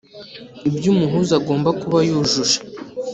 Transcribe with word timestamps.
ibyo 0.69 0.87
umuhuza 0.93 1.33
agomba 1.39 1.69
kuba 1.81 1.97
yujuje 2.07 2.57